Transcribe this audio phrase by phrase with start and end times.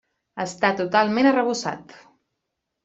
[0.45, 1.97] Està totalment arrebossat.